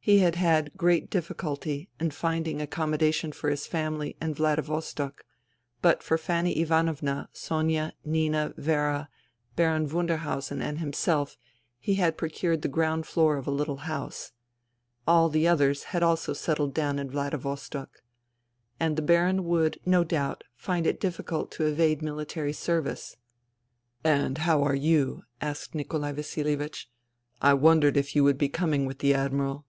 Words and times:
He 0.00 0.20
had 0.20 0.36
had 0.36 0.72
great 0.74 1.10
difficulty 1.10 1.90
in 2.00 2.12
finding 2.12 2.62
accommodation 2.62 3.30
for 3.30 3.50
his 3.50 3.66
family 3.66 4.16
in 4.22 4.32
Vladivostok; 4.32 5.22
but 5.82 6.02
for 6.02 6.16
Fanny 6.16 6.58
Ivanovna, 6.60 7.28
Sonia, 7.34 7.92
Nina, 8.06 8.54
Vera, 8.56 9.10
Baron 9.54 9.86
Wunderhausen 9.86 10.62
and 10.62 10.78
him 10.78 10.88
INTERVENING 10.88 10.88
IN 10.88 10.92
SIBERIA 10.94 11.18
119 11.18 11.28
self 11.28 11.38
he 11.78 11.94
had 11.96 12.16
procured 12.16 12.62
the 12.62 12.68
ground 12.74 13.06
floor 13.06 13.36
of 13.36 13.46
a 13.46 13.50
httle 13.50 13.80
house. 13.80 14.32
All 15.06 15.28
the 15.28 15.46
others 15.46 15.82
had 15.92 16.02
also 16.02 16.32
settled 16.32 16.72
down 16.72 16.98
in 16.98 17.10
Vladivostok. 17.10 18.02
And 18.80 18.96
the 18.96 19.02
Baron 19.02 19.44
would, 19.44 19.78
no 19.84 20.04
doubt, 20.04 20.42
find 20.56 20.86
it 20.86 21.00
difficult 21.00 21.50
to 21.52 21.66
evade 21.66 22.00
mihtary 22.00 22.54
service. 22.54 23.18
"And 24.02 24.38
how 24.38 24.62
are 24.62 24.74
you?" 24.74 25.24
asked 25.42 25.74
Nikolai 25.74 26.12
Vasilievich." 26.12 26.88
I 27.42 27.52
wondered 27.52 27.98
if 27.98 28.16
you 28.16 28.24
would 28.24 28.38
be 28.38 28.48
coming 28.48 28.86
with 28.86 29.00
the 29.00 29.12
Admiral. 29.12 29.66